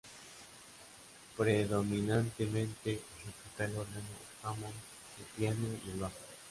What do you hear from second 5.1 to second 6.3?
el piano y el bajo.